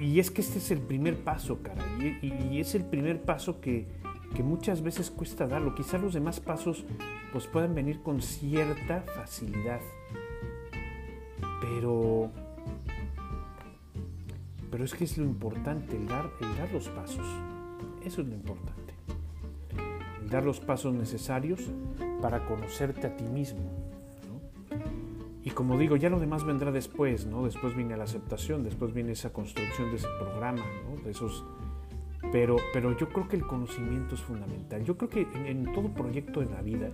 Y 0.00 0.18
es 0.18 0.30
que 0.30 0.40
este 0.40 0.58
es 0.58 0.70
el 0.70 0.80
primer 0.80 1.22
paso, 1.22 1.62
cara, 1.62 1.84
y, 2.00 2.58
es 2.58 2.74
el 2.74 2.84
primer 2.84 3.22
paso 3.22 3.60
que, 3.60 3.86
que, 4.34 4.42
muchas 4.42 4.82
veces 4.82 5.10
cuesta 5.10 5.46
darlo. 5.46 5.74
Quizás 5.74 6.00
los 6.00 6.14
demás 6.14 6.40
pasos 6.40 6.84
pues 7.32 7.46
puedan 7.46 7.74
venir 7.74 8.02
con 8.02 8.20
cierta 8.20 9.02
facilidad, 9.02 9.80
pero, 11.60 12.30
pero 14.72 14.86
es 14.86 14.94
que 14.94 15.04
es 15.04 15.18
lo 15.18 15.24
importante, 15.26 15.94
el 15.94 16.08
dar, 16.08 16.30
los 16.72 16.88
pasos. 16.88 17.26
Eso 18.02 18.22
es 18.22 18.26
lo 18.26 18.34
importante. 18.34 18.94
El 20.22 20.30
dar 20.30 20.44
los 20.44 20.60
pasos 20.60 20.94
necesarios 20.94 21.60
para 22.22 22.46
conocerte 22.46 23.06
a 23.06 23.14
ti 23.14 23.24
mismo. 23.24 23.70
Y 25.44 25.50
como 25.50 25.76
digo, 25.76 25.96
ya 25.96 26.08
lo 26.08 26.18
demás 26.18 26.44
vendrá 26.44 26.72
después, 26.72 27.26
¿no? 27.26 27.44
Después 27.44 27.76
viene 27.76 27.98
la 27.98 28.04
aceptación, 28.04 28.64
después 28.64 28.94
viene 28.94 29.12
esa 29.12 29.30
construcción 29.30 29.90
de 29.90 29.96
ese 29.96 30.08
programa, 30.18 30.64
¿no? 30.88 31.02
De 31.02 31.10
esos... 31.10 31.44
Pero, 32.30 32.56
pero 32.72 32.96
yo 32.96 33.10
creo 33.10 33.28
que 33.28 33.36
el 33.36 33.46
conocimiento 33.46 34.14
es 34.14 34.22
fundamental. 34.22 34.82
Yo 34.84 34.96
creo 34.96 35.10
que 35.10 35.28
en, 35.34 35.70
todo 35.74 35.92
proyecto 35.92 36.40
de 36.40 36.46
la 36.46 36.62
vida 36.62 36.88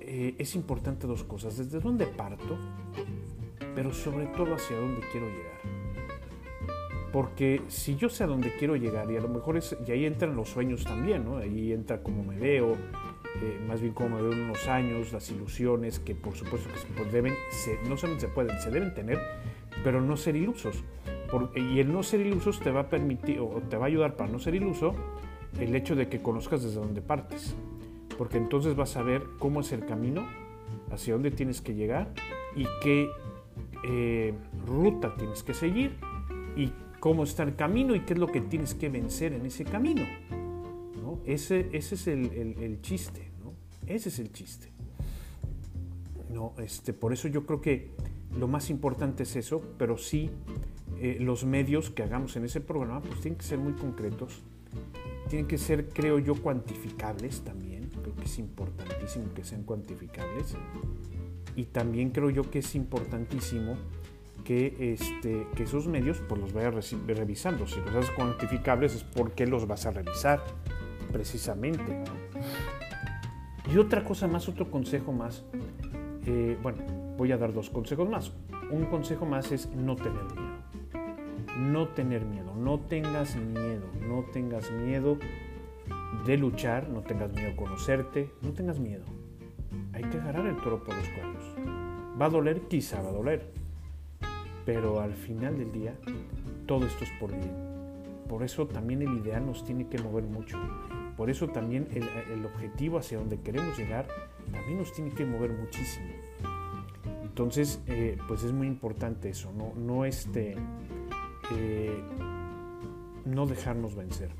eh, 0.00 0.34
es 0.36 0.56
importante 0.56 1.06
dos 1.06 1.22
cosas. 1.22 1.56
Desde 1.56 1.78
dónde 1.78 2.06
parto, 2.06 2.58
pero 3.76 3.92
sobre 3.92 4.26
todo 4.26 4.54
hacia 4.54 4.76
dónde 4.76 5.02
quiero 5.12 5.28
llegar. 5.28 5.75
Porque 7.16 7.62
si 7.68 7.96
yo 7.96 8.10
sé 8.10 8.24
a 8.24 8.26
dónde 8.26 8.52
quiero 8.58 8.76
llegar, 8.76 9.10
y 9.10 9.16
a 9.16 9.22
lo 9.22 9.28
mejor 9.28 9.56
es, 9.56 9.74
y 9.86 9.90
ahí 9.90 10.04
entran 10.04 10.36
los 10.36 10.50
sueños 10.50 10.84
también, 10.84 11.24
¿no? 11.24 11.38
Ahí 11.38 11.72
entra 11.72 12.02
cómo 12.02 12.22
me 12.22 12.36
veo, 12.38 12.72
eh, 12.72 13.58
más 13.66 13.80
bien 13.80 13.94
como 13.94 14.18
de 14.18 14.28
unos 14.28 14.68
años, 14.68 15.14
las 15.14 15.30
ilusiones 15.30 15.98
que 15.98 16.14
por 16.14 16.34
supuesto 16.34 16.68
que 16.70 16.78
se 16.78 17.10
deben, 17.10 17.32
no 17.88 17.96
solamente 17.96 18.26
se 18.26 18.28
pueden, 18.34 18.60
se 18.60 18.70
deben 18.70 18.92
tener, 18.92 19.18
pero 19.82 20.02
no 20.02 20.18
ser 20.18 20.36
ilusos. 20.36 20.84
y 21.54 21.80
el 21.80 21.90
no 21.90 22.02
ser 22.02 22.20
ilusos 22.20 22.60
te 22.60 22.70
va 22.70 22.80
a 22.80 22.88
permitir 22.90 23.40
o 23.40 23.62
te 23.66 23.78
va 23.78 23.84
a 23.84 23.86
ayudar 23.86 24.14
para 24.14 24.30
no 24.30 24.38
ser 24.38 24.54
iluso 24.54 24.94
el 25.58 25.74
hecho 25.74 25.96
de 25.96 26.10
que 26.10 26.20
conozcas 26.20 26.64
desde 26.64 26.80
dónde 26.80 27.00
partes. 27.00 27.56
Porque 28.18 28.36
entonces 28.36 28.76
vas 28.76 28.94
a 28.98 29.02
ver 29.02 29.22
cómo 29.38 29.60
es 29.60 29.72
el 29.72 29.86
camino, 29.86 30.26
hacia 30.90 31.14
dónde 31.14 31.30
tienes 31.30 31.62
que 31.62 31.72
llegar 31.72 32.12
y 32.54 32.66
qué 32.82 33.08
eh, 33.84 34.34
ruta 34.66 35.14
tienes 35.16 35.42
que 35.42 35.54
seguir 35.54 35.96
y 36.56 36.72
cómo 37.00 37.24
está 37.24 37.42
el 37.42 37.56
camino 37.56 37.94
y 37.94 38.00
qué 38.00 38.14
es 38.14 38.18
lo 38.18 38.26
que 38.26 38.40
tienes 38.40 38.74
que 38.74 38.88
vencer 38.88 39.32
en 39.32 39.46
ese 39.46 39.64
camino. 39.64 40.04
Ese, 41.24 41.68
ese 41.72 41.96
es 41.96 42.06
el, 42.06 42.78
chiste, 42.82 43.30
¿no? 43.42 43.52
Ese 43.86 44.10
es 44.10 44.18
el 44.20 44.32
chiste. 44.32 44.68
No, 46.32 46.54
este, 46.58 46.92
por 46.92 47.12
eso 47.12 47.26
yo 47.26 47.44
creo 47.46 47.60
que 47.60 47.90
lo 48.38 48.46
más 48.46 48.70
importante 48.70 49.24
es 49.24 49.34
eso, 49.34 49.60
pero 49.76 49.98
sí 49.98 50.30
eh, 51.00 51.16
los 51.20 51.44
medios 51.44 51.90
que 51.90 52.02
hagamos 52.02 52.36
en 52.36 52.44
ese 52.44 52.60
programa 52.60 53.02
pues 53.02 53.20
tienen 53.20 53.38
que 53.38 53.44
ser 53.44 53.58
muy 53.58 53.72
concretos, 53.72 54.42
tienen 55.28 55.48
que 55.48 55.58
ser, 55.58 55.88
creo 55.88 56.18
yo, 56.18 56.34
cuantificables 56.34 57.40
también, 57.42 57.90
creo 58.02 58.14
que 58.14 58.24
es 58.24 58.38
importantísimo 58.38 59.32
que 59.34 59.42
sean 59.42 59.64
cuantificables 59.64 60.54
y 61.56 61.64
también 61.64 62.10
creo 62.10 62.30
yo 62.30 62.48
que 62.50 62.60
es 62.60 62.74
importantísimo 62.74 63.76
que, 64.46 64.92
este, 64.92 65.46
que 65.56 65.64
esos 65.64 65.88
medios 65.88 66.22
pues 66.28 66.40
los 66.40 66.52
vayas 66.52 66.94
revisando, 67.06 67.66
si 67.66 67.80
los 67.80 67.94
haces 67.94 68.10
cuantificables 68.12 68.94
es 68.94 69.02
porque 69.02 69.44
los 69.44 69.66
vas 69.66 69.86
a 69.86 69.90
revisar 69.90 70.40
precisamente. 71.12 72.04
Y 73.72 73.78
otra 73.78 74.04
cosa 74.04 74.28
más, 74.28 74.48
otro 74.48 74.70
consejo 74.70 75.12
más, 75.12 75.44
eh, 76.26 76.56
bueno, 76.62 76.78
voy 77.16 77.32
a 77.32 77.38
dar 77.38 77.52
dos 77.52 77.70
consejos 77.70 78.08
más. 78.08 78.32
Un 78.70 78.84
consejo 78.86 79.26
más 79.26 79.50
es 79.50 79.68
no 79.70 79.96
tener 79.96 80.22
miedo. 80.22 80.56
No 81.58 81.88
tener 81.88 82.24
miedo, 82.24 82.54
no 82.54 82.78
tengas 82.80 83.34
miedo, 83.34 83.86
no 84.06 84.24
tengas 84.32 84.70
miedo 84.70 85.18
de 86.24 86.36
luchar, 86.36 86.88
no 86.88 87.00
tengas 87.00 87.32
miedo 87.32 87.50
de 87.50 87.56
conocerte, 87.56 88.30
no 88.42 88.52
tengas 88.52 88.78
miedo. 88.78 89.04
Hay 89.92 90.04
que 90.04 90.18
agarrar 90.18 90.46
el 90.46 90.56
toro 90.58 90.84
por 90.84 90.94
los 90.94 91.08
cuernos. 91.08 91.44
Va 92.20 92.26
a 92.26 92.30
doler, 92.30 92.60
quizá 92.68 93.02
va 93.02 93.08
a 93.08 93.12
doler, 93.12 93.52
pero 94.66 95.00
al 95.00 95.14
final 95.14 95.56
del 95.56 95.72
día 95.72 95.94
todo 96.66 96.84
esto 96.84 97.04
es 97.04 97.10
por 97.18 97.30
bien. 97.30 97.54
Por 98.28 98.42
eso 98.42 98.66
también 98.66 99.00
el 99.00 99.16
ideal 99.16 99.46
nos 99.46 99.64
tiene 99.64 99.88
que 99.88 99.98
mover 99.98 100.24
mucho. 100.24 100.58
Por 101.16 101.30
eso 101.30 101.48
también 101.48 101.88
el, 101.94 102.44
objetivo 102.44 102.98
hacia 102.98 103.18
donde 103.18 103.40
queremos 103.40 103.78
llegar 103.78 104.06
también 104.52 104.78
nos 104.78 104.92
tiene 104.92 105.12
que 105.12 105.24
mover 105.24 105.52
muchísimo. 105.52 106.06
Entonces, 107.22 107.80
eh, 107.86 108.18
pues 108.28 108.42
es 108.42 108.52
muy 108.52 108.66
importante 108.66 109.28
eso, 109.28 109.52
no, 109.52 109.72
no, 109.76 110.04
este, 110.04 110.56
eh, 111.52 112.02
no 113.24 113.46
dejarnos 113.46 113.94
vencer. 113.94 114.30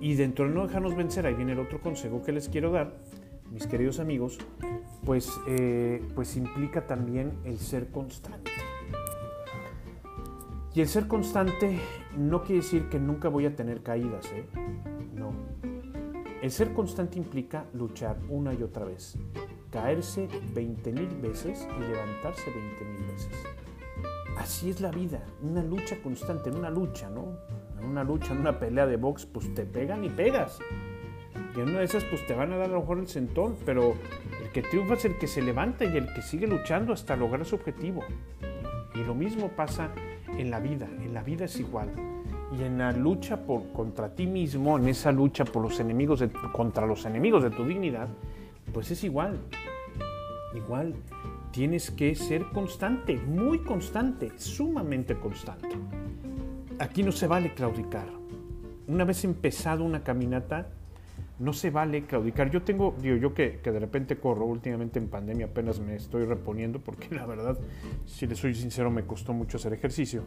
Y 0.00 0.14
dentro 0.14 0.46
de 0.46 0.54
no 0.54 0.66
dejarnos 0.66 0.94
vencer, 0.94 1.26
ahí 1.26 1.34
viene 1.34 1.52
el 1.52 1.60
otro 1.60 1.80
consejo 1.80 2.22
que 2.22 2.32
les 2.32 2.48
quiero 2.48 2.70
dar, 2.70 2.94
mis 3.50 3.66
queridos 3.66 4.00
amigos, 4.00 4.38
pues, 5.04 5.30
eh, 5.46 6.02
pues 6.14 6.36
implica 6.36 6.86
también 6.86 7.32
el 7.44 7.58
ser 7.58 7.90
constante. 7.90 8.50
Y 10.74 10.80
el 10.80 10.88
ser 10.88 11.06
constante 11.06 11.78
no 12.16 12.42
quiere 12.42 12.62
decir 12.62 12.88
que 12.88 12.98
nunca 12.98 13.28
voy 13.28 13.46
a 13.46 13.54
tener 13.54 13.82
caídas, 13.82 14.26
¿eh? 14.32 14.44
No. 15.14 15.32
El 16.42 16.50
ser 16.50 16.72
constante 16.72 17.16
implica 17.16 17.64
luchar 17.72 18.18
una 18.28 18.52
y 18.52 18.62
otra 18.62 18.84
vez, 18.84 19.16
caerse 19.70 20.28
20 20.52 20.92
mil 20.92 21.08
veces 21.22 21.66
y 21.78 21.80
levantarse 21.80 22.50
20 22.50 22.84
mil 22.84 23.06
veces. 23.12 23.44
Así 24.36 24.68
es 24.68 24.80
la 24.80 24.90
vida, 24.90 25.24
una 25.42 25.62
lucha 25.62 25.96
constante, 26.02 26.50
en 26.50 26.56
una 26.56 26.70
lucha, 26.70 27.08
¿no? 27.08 27.38
En 27.78 27.86
una 27.86 28.02
lucha, 28.02 28.32
en 28.32 28.40
una 28.40 28.58
pelea 28.58 28.86
de 28.86 28.96
box, 28.96 29.26
pues 29.26 29.54
te 29.54 29.64
pegan 29.64 30.04
y 30.04 30.10
pegas. 30.10 30.58
Y 31.56 31.60
en 31.60 31.68
una 31.68 31.78
de 31.78 31.84
esas, 31.84 32.02
pues 32.04 32.26
te 32.26 32.34
van 32.34 32.52
a 32.52 32.56
dar 32.56 32.70
a 32.70 32.72
lo 32.72 32.80
mejor 32.80 32.98
el 32.98 33.06
centón, 33.06 33.56
pero 33.64 33.94
que 34.54 34.62
triunfa 34.62 34.94
es 34.94 35.04
el 35.04 35.18
que 35.18 35.26
se 35.26 35.42
levanta 35.42 35.84
y 35.84 35.96
el 35.96 36.14
que 36.14 36.22
sigue 36.22 36.46
luchando 36.46 36.92
hasta 36.92 37.16
lograr 37.16 37.44
su 37.44 37.56
objetivo. 37.56 38.04
Y 38.94 39.00
lo 39.00 39.12
mismo 39.12 39.48
pasa 39.48 39.90
en 40.38 40.48
la 40.48 40.60
vida, 40.60 40.86
en 41.02 41.12
la 41.12 41.24
vida 41.24 41.46
es 41.46 41.58
igual. 41.58 41.90
Y 42.56 42.62
en 42.62 42.78
la 42.78 42.92
lucha 42.92 43.44
por, 43.44 43.72
contra 43.72 44.14
ti 44.14 44.28
mismo, 44.28 44.78
en 44.78 44.86
esa 44.86 45.10
lucha 45.10 45.44
por 45.44 45.60
los 45.60 45.80
enemigos 45.80 46.22
contra 46.52 46.86
los 46.86 47.04
enemigos 47.04 47.42
de 47.42 47.50
tu 47.50 47.64
dignidad, 47.64 48.06
pues 48.72 48.92
es 48.92 49.02
igual. 49.02 49.40
Igual 50.54 50.94
tienes 51.50 51.90
que 51.90 52.14
ser 52.14 52.44
constante, 52.50 53.16
muy 53.16 53.58
constante, 53.58 54.38
sumamente 54.38 55.16
constante. 55.18 55.76
Aquí 56.78 57.02
no 57.02 57.10
se 57.10 57.26
vale 57.26 57.54
claudicar. 57.54 58.06
Una 58.86 59.04
vez 59.04 59.24
empezado 59.24 59.82
una 59.82 60.04
caminata, 60.04 60.68
no 61.38 61.52
se 61.52 61.70
vale 61.70 62.04
claudicar. 62.04 62.50
Yo 62.50 62.62
tengo, 62.62 62.94
digo, 63.00 63.16
yo 63.16 63.34
que, 63.34 63.60
que, 63.62 63.72
de 63.72 63.78
repente 63.78 64.16
corro, 64.16 64.44
últimamente 64.46 64.98
en 64.98 65.08
pandemia 65.08 65.46
apenas 65.46 65.80
me 65.80 65.96
estoy 65.96 66.24
reponiendo, 66.24 66.80
porque 66.80 67.14
la 67.14 67.26
verdad, 67.26 67.58
si 68.06 68.26
le 68.26 68.34
soy 68.34 68.54
sincero, 68.54 68.90
me 68.90 69.04
costó 69.04 69.32
mucho 69.32 69.56
hacer 69.56 69.72
ejercicio. 69.72 70.22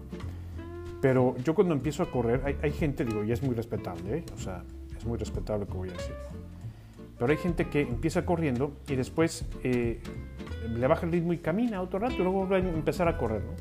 Pero 1.01 1.35
yo 1.37 1.53
cuando 1.53 1.73
empiezo 1.73 2.03
a 2.03 2.11
correr, 2.11 2.41
hay, 2.43 2.57
hay 2.61 2.71
gente, 2.71 3.05
digo, 3.05 3.23
y 3.23 3.31
es 3.31 3.43
muy 3.43 3.55
respetable, 3.55 4.17
¿eh? 4.17 4.23
o 4.35 4.37
sea, 4.37 4.63
es 4.97 5.05
muy 5.05 5.17
respetable 5.17 5.65
lo 5.65 5.71
que 5.71 5.77
voy 5.77 5.89
a 5.89 5.93
decir. 5.93 6.15
Pero 7.17 7.31
hay 7.31 7.37
gente 7.37 7.67
que 7.67 7.81
empieza 7.81 8.25
corriendo 8.25 8.73
y 8.87 8.95
después, 8.95 9.45
eh, 9.63 9.99
le 10.69 10.87
baja 10.87 11.05
el 11.05 11.11
ritmo 11.11 11.33
y 11.33 11.37
camina 11.37 11.81
otro 11.81 11.99
rato 11.99 12.15
y 12.15 12.19
luego 12.19 12.47
va 12.47 12.57
a 12.57 12.59
empezar 12.59 13.07
a 13.07 13.17
correr. 13.17 13.43
¿no? 13.43 13.53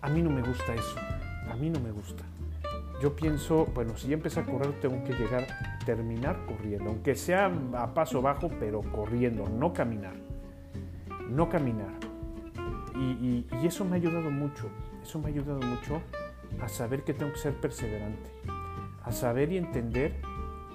A 0.00 0.08
mí 0.08 0.22
no 0.22 0.30
me 0.30 0.42
gusta 0.42 0.74
eso, 0.74 0.96
a 1.50 1.56
mí 1.56 1.70
no 1.70 1.80
me 1.80 1.90
gusta. 1.90 2.24
Yo 3.00 3.14
pienso, 3.14 3.66
bueno, 3.74 3.96
si 3.96 4.08
ya 4.08 4.14
empecé 4.14 4.40
a 4.40 4.44
correr, 4.44 4.72
tengo 4.80 5.04
que 5.04 5.12
llegar, 5.12 5.46
terminar 5.84 6.46
corriendo, 6.46 6.90
aunque 6.90 7.14
sea 7.14 7.52
a 7.74 7.92
paso 7.92 8.22
bajo, 8.22 8.48
pero 8.58 8.80
corriendo, 8.80 9.46
no 9.48 9.72
caminar. 9.72 10.14
No 11.28 11.48
caminar. 11.48 11.92
Y, 12.94 13.46
y 13.62 13.66
eso 13.66 13.84
me 13.84 13.92
ha 13.92 13.94
ayudado 13.96 14.30
mucho, 14.30 14.70
eso 15.02 15.18
me 15.18 15.26
ha 15.26 15.28
ayudado 15.28 15.60
mucho 15.60 16.00
a 16.62 16.68
saber 16.68 17.04
que 17.04 17.12
tengo 17.12 17.32
que 17.32 17.38
ser 17.38 17.54
perseverante, 17.54 18.30
a 19.02 19.12
saber 19.12 19.52
y 19.52 19.58
entender 19.58 20.14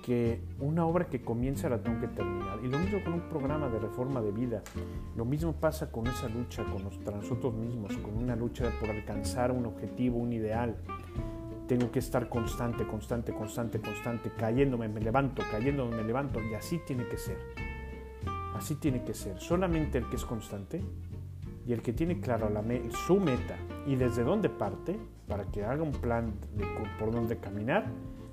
que 0.02 0.42
una 0.60 0.86
obra 0.86 1.06
que 1.08 1.22
comienza 1.22 1.70
la 1.70 1.82
tengo 1.82 2.00
que 2.00 2.08
terminar. 2.08 2.60
Y 2.64 2.68
lo 2.68 2.80
mismo 2.80 3.04
con 3.04 3.14
un 3.14 3.22
programa 3.22 3.70
de 3.70 3.80
reforma 3.80 4.22
de 4.22 4.32
vida. 4.32 4.62
Lo 5.16 5.26
mismo 5.26 5.54
pasa 5.54 5.92
con 5.92 6.08
esa 6.08 6.28
lucha 6.28 6.64
con 6.64 6.84
nosotros 6.84 7.54
mismos, 7.54 7.96
con 7.98 8.18
una 8.18 8.36
lucha 8.36 8.72
por 8.80 8.90
alcanzar 8.90 9.52
un 9.52 9.66
objetivo, 9.66 10.18
un 10.18 10.34
ideal. 10.34 10.78
Tengo 11.72 11.90
que 11.90 12.00
estar 12.00 12.28
constante, 12.28 12.86
constante, 12.86 13.32
constante, 13.32 13.80
constante, 13.80 14.30
cayéndome, 14.38 14.90
me 14.90 15.00
levanto, 15.00 15.42
cayéndome, 15.50 15.96
me 15.96 16.04
levanto. 16.04 16.42
Y 16.44 16.54
así 16.54 16.82
tiene 16.86 17.08
que 17.08 17.16
ser. 17.16 17.38
Así 18.54 18.76
tiene 18.76 19.06
que 19.06 19.14
ser. 19.14 19.40
Solamente 19.40 19.98
el 19.98 20.10
que 20.10 20.18
es 20.18 20.26
constante 20.26 20.82
y 21.66 21.72
el 21.72 21.82
que 21.82 21.94
tiene 21.94 22.20
claro 22.20 22.50
la 22.50 22.62
su 23.08 23.22
meta 23.22 23.56
y 23.88 23.96
desde 23.96 24.26
dónde 24.26 24.50
parte, 24.50 25.00
para 25.30 25.46
que 25.46 25.64
haga 25.64 25.82
un 25.82 25.94
plan 25.94 26.34
de 26.58 26.66
por 27.00 27.10
dónde 27.10 27.38
caminar, 27.38 27.86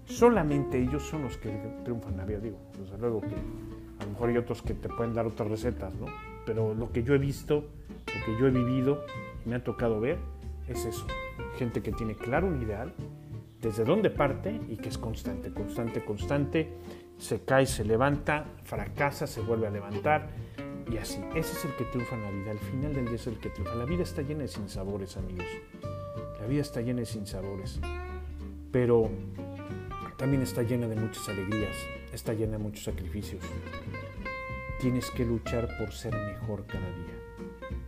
solamente 0.04 0.76
ellos 0.76 1.04
son 1.04 1.22
los 1.22 1.36
que 1.36 1.50
triunfan 1.84 2.16
la 2.16 2.24
vida. 2.24 2.40
Digo, 2.40 2.58
desde 2.76 2.98
luego 2.98 3.20
que 3.20 3.36
a 4.00 4.04
lo 4.04 4.10
mejor 4.10 4.30
hay 4.30 4.38
otros 4.38 4.62
que 4.62 4.74
te 4.74 4.88
pueden 4.88 5.14
dar 5.14 5.26
otras 5.28 5.48
recetas, 5.48 5.94
¿no? 5.94 6.06
Pero 6.44 6.74
lo 6.74 6.90
que 6.90 7.04
yo 7.04 7.14
he 7.14 7.18
visto, 7.18 7.66
lo 7.88 8.26
que 8.26 8.40
yo 8.40 8.48
he 8.48 8.50
vivido 8.50 9.04
y 9.46 9.48
me 9.48 9.54
ha 9.54 9.62
tocado 9.62 10.00
ver 10.00 10.18
es 10.66 10.84
eso. 10.84 11.06
Gente 11.56 11.82
que 11.82 11.92
tiene 11.92 12.16
claro 12.16 12.48
un 12.48 12.60
ideal, 12.60 12.92
desde 13.60 13.84
dónde 13.84 14.10
parte 14.10 14.60
y 14.68 14.76
que 14.76 14.88
es 14.88 14.98
constante, 14.98 15.52
constante, 15.52 16.04
constante. 16.04 16.68
Se 17.18 17.40
cae, 17.40 17.66
se 17.66 17.84
levanta, 17.84 18.44
fracasa, 18.64 19.26
se 19.26 19.40
vuelve 19.40 19.66
a 19.66 19.70
levantar 19.70 20.30
y 20.90 20.96
así. 20.96 21.20
Ese 21.34 21.56
es 21.56 21.64
el 21.64 21.74
que 21.76 21.84
triunfa 21.84 22.14
en 22.14 22.22
la 22.22 22.30
vida. 22.30 22.50
Al 22.52 22.58
final 22.58 22.94
del 22.94 23.06
día 23.06 23.16
es 23.16 23.26
el 23.26 23.38
que 23.38 23.50
triunfa. 23.50 23.74
La 23.74 23.84
vida 23.84 24.02
está 24.02 24.22
llena 24.22 24.42
de 24.42 24.48
sinsabores, 24.48 25.16
amigos. 25.16 25.46
La 26.40 26.46
vida 26.46 26.62
está 26.62 26.80
llena 26.80 27.00
de 27.00 27.06
sinsabores. 27.06 27.80
Pero 28.70 29.10
también 30.16 30.42
está 30.42 30.62
llena 30.62 30.88
de 30.88 30.96
muchas 30.96 31.28
alegrías, 31.28 31.76
está 32.12 32.34
llena 32.34 32.52
de 32.52 32.58
muchos 32.58 32.84
sacrificios. 32.84 33.42
Tienes 34.80 35.10
que 35.10 35.24
luchar 35.24 35.68
por 35.78 35.92
ser 35.92 36.14
mejor 36.14 36.66
cada 36.66 36.86
día. 36.86 37.14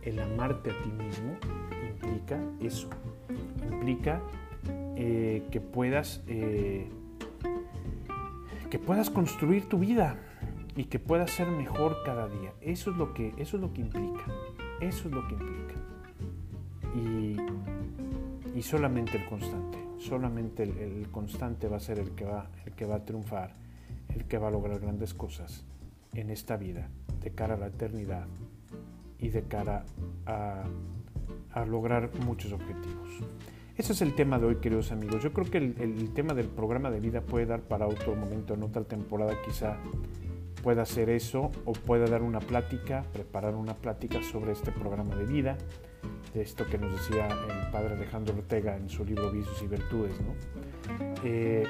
El 0.01 0.19
amarte 0.19 0.71
a 0.71 0.81
ti 0.81 0.89
mismo 0.89 1.37
implica 1.89 2.39
eso, 2.59 2.89
implica 3.69 4.21
eh, 5.01 5.43
que 5.51 5.61
puedas 5.61 6.23
eh, 6.27 6.87
que 8.69 8.79
puedas 8.79 9.09
construir 9.09 9.67
tu 9.67 9.79
vida 9.79 10.17
y 10.75 10.85
que 10.85 10.99
puedas 10.99 11.31
ser 11.31 11.47
mejor 11.47 11.97
cada 12.05 12.27
día. 12.27 12.53
Eso 12.61 12.91
es 12.91 12.97
lo 12.97 13.13
que 13.13 13.33
eso 13.37 13.57
es 13.57 13.61
lo 13.61 13.73
que 13.73 13.81
implica. 13.81 14.25
Eso 14.79 15.07
es 15.07 15.13
lo 15.13 15.27
que 15.27 15.33
implica. 15.33 15.75
Y, 16.95 17.37
y 18.57 18.61
solamente 18.61 19.17
el 19.17 19.25
constante 19.25 19.81
solamente 20.01 20.63
el, 20.63 21.07
constante 21.11 21.67
va 21.67 21.77
a 21.77 21.79
ser 21.79 21.99
el 21.99 22.11
que 22.11 22.25
va, 22.25 22.49
el 22.65 22.73
que 22.73 22.85
va 22.85 22.95
a 22.95 23.05
triunfar, 23.05 23.53
el 24.09 24.25
que 24.25 24.37
va 24.37 24.47
a 24.47 24.51
lograr 24.51 24.79
grandes 24.79 25.13
cosas 25.13 25.63
en 26.13 26.29
esta 26.29 26.57
vida, 26.57 26.89
de 27.21 27.31
cara 27.31 27.53
a 27.53 27.57
la 27.57 27.67
eternidad 27.67 28.27
y 29.19 29.29
de 29.29 29.43
cara 29.43 29.85
a, 30.25 30.65
lograr 31.67 32.09
muchos 32.25 32.51
objetivos. 32.51 33.09
Ese 33.81 33.93
es 33.93 34.03
el 34.03 34.13
tema 34.13 34.37
de 34.37 34.45
hoy, 34.45 34.57
queridos 34.57 34.91
amigos. 34.91 35.23
Yo 35.23 35.33
creo 35.33 35.49
que 35.49 35.57
el, 35.57 35.75
el, 35.79 36.13
tema 36.13 36.35
del 36.35 36.45
programa 36.45 36.91
de 36.91 36.99
vida 36.99 37.21
puede 37.21 37.47
dar 37.47 37.61
para 37.61 37.87
otro 37.87 38.15
momento, 38.15 38.53
en 38.53 38.61
otra 38.61 38.83
temporada 38.83 39.33
quizá 39.43 39.75
pueda 40.61 40.83
hacer 40.83 41.09
eso 41.09 41.49
o 41.65 41.73
pueda 41.73 42.05
dar 42.05 42.21
una 42.21 42.41
plática, 42.41 43.03
preparar 43.11 43.55
una 43.55 43.73
plática 43.73 44.21
sobre 44.21 44.51
este 44.51 44.71
programa 44.71 45.15
de 45.15 45.25
vida 45.25 45.57
de 46.31 46.43
esto 46.43 46.67
que 46.67 46.77
nos 46.77 46.91
decía 46.91 47.27
el 47.27 47.71
padre 47.71 47.95
Alejandro 47.95 48.35
Ortega 48.35 48.77
en 48.77 48.87
su 48.87 49.03
libro 49.03 49.31
Vicios 49.31 49.59
y 49.63 49.67
Virtudes, 49.67 50.13
¿no? 50.21 50.35
Eh, 51.23 51.63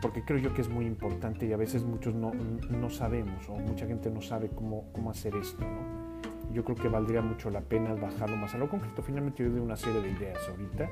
porque 0.00 0.22
creo 0.22 0.38
yo 0.38 0.54
que 0.54 0.60
es 0.60 0.68
muy 0.68 0.86
importante 0.86 1.46
y 1.46 1.52
a 1.52 1.56
veces 1.56 1.82
muchos 1.82 2.14
no, 2.14 2.30
no 2.32 2.90
sabemos 2.90 3.48
o 3.48 3.56
mucha 3.56 3.88
gente 3.88 4.08
no 4.08 4.22
sabe 4.22 4.50
cómo, 4.54 4.84
cómo 4.92 5.10
hacer 5.10 5.34
esto. 5.34 5.64
¿no? 5.64 6.52
Yo 6.52 6.64
creo 6.64 6.76
que 6.76 6.86
valdría 6.86 7.22
mucho 7.22 7.50
la 7.50 7.60
pena 7.60 7.92
bajarlo 7.94 8.36
más 8.36 8.54
a 8.54 8.58
lo 8.58 8.70
concreto. 8.70 9.02
Finalmente 9.02 9.42
yo 9.42 9.50
doy 9.50 9.58
una 9.58 9.76
serie 9.76 10.00
de 10.00 10.10
ideas 10.10 10.38
ahorita 10.48 10.88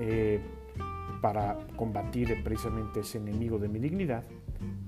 eh, 0.00 0.40
para 1.20 1.58
combatir 1.76 2.42
precisamente 2.42 3.00
ese 3.00 3.18
enemigo 3.18 3.58
de 3.58 3.68
mi 3.68 3.78
dignidad, 3.78 4.24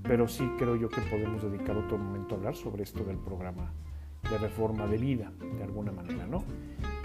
pero 0.01 0.27
sí 0.27 0.43
creo 0.57 0.75
yo 0.75 0.89
que 0.89 1.01
podemos 1.01 1.43
dedicar 1.43 1.77
otro 1.77 1.97
momento 1.97 2.35
a 2.35 2.37
hablar 2.39 2.55
sobre 2.55 2.83
esto 2.83 3.03
del 3.03 3.17
programa 3.17 3.71
de 4.29 4.37
reforma 4.37 4.87
de 4.87 4.97
vida, 4.97 5.31
de 5.57 5.63
alguna 5.63 5.91
manera, 5.91 6.25
¿no? 6.25 6.43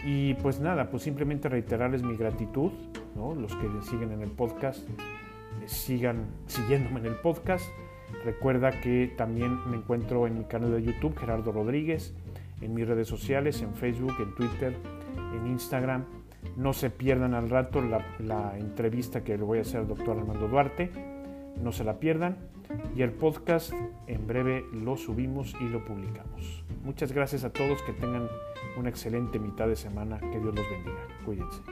Y 0.05 0.35
pues 0.35 0.61
nada, 0.61 0.90
pues 0.90 1.03
simplemente 1.03 1.49
reiterarles 1.49 2.03
mi 2.03 2.16
gratitud, 2.16 2.71
¿no? 3.16 3.35
Los 3.35 3.55
que 3.57 3.68
siguen 3.83 4.12
en 4.12 4.23
el 4.23 4.31
podcast, 4.31 4.88
sigan 5.66 6.27
siguiéndome 6.47 7.01
en 7.01 7.07
el 7.07 7.16
podcast. 7.16 7.66
Recuerda 8.25 8.81
que 8.81 9.12
también 9.16 9.59
me 9.68 9.77
encuentro 9.77 10.27
en 10.27 10.38
mi 10.38 10.44
canal 10.44 10.73
de 10.73 10.83
YouTube, 10.83 11.16
Gerardo 11.18 11.53
Rodríguez, 11.53 12.14
en 12.61 12.75
mis 12.75 12.87
redes 12.87 13.09
sociales, 13.09 13.61
en 13.62 13.75
Facebook, 13.75 14.14
en 14.21 14.35
Twitter, 14.35 14.75
en 15.35 15.47
Instagram. 15.49 16.05
No 16.57 16.72
se 16.72 16.90
pierdan 16.90 17.35
al 17.35 17.51
rato 17.51 17.81
la, 17.81 18.59
entrevista 18.59 19.22
que 19.22 19.37
le 19.37 19.44
voy 19.44 19.59
a 19.59 19.62
hacer 19.62 19.81
al 19.81 19.88
doctor 19.88 20.18
Armando 20.18 20.48
Duarte. 20.48 20.90
No 21.62 21.72
se 21.72 21.85
la 21.85 21.98
pierdan. 21.98 22.37
Y 22.94 23.03
el 23.03 23.12
podcast 23.12 23.72
en 24.07 24.27
breve 24.27 24.64
lo 24.72 24.96
subimos 24.96 25.55
y 25.61 25.68
lo 25.68 25.85
publicamos. 25.85 26.64
Muchas 26.83 27.12
gracias 27.12 27.44
a 27.44 27.51
todos, 27.51 27.83
que 27.83 27.92
tengan 27.92 28.29
una 28.77 28.88
excelente 28.88 29.38
mitad 29.38 29.68
de 29.68 29.77
semana, 29.77 30.18
que 30.18 30.38
Dios 30.38 30.55
los 30.55 30.70
bendiga. 30.70 31.07
Cuídense. 31.24 31.62